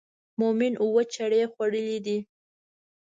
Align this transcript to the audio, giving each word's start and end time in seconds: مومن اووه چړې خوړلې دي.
مومن 0.39 0.73
اووه 0.83 1.03
چړې 1.13 1.41
خوړلې 1.53 1.97
دي. 2.05 2.17